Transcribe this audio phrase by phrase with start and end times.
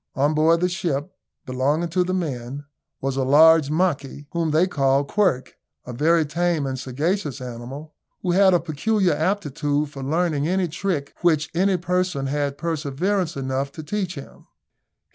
[0.15, 1.15] On board the ship,
[1.45, 2.65] belonging to the men,
[3.01, 5.53] was a large monkey, whom they called Quirk,
[5.85, 7.93] a very tame and sagacious animal,
[8.23, 13.71] who had a peculiar aptitude for learning any trick which any person had perseverance enough
[13.73, 14.47] to teach him.